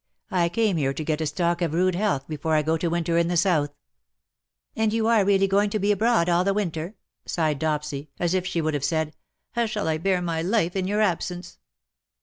[0.31, 3.19] I came here to get a stock of rude health before I go to winter
[3.19, 3.69] in the South.''
[4.75, 6.95] And you are really going to be abroad all the winter?"
[7.27, 9.13] sighed Dopsy, as if she would have said, '^'
[9.51, 11.59] How shall I bear my life in your absence.'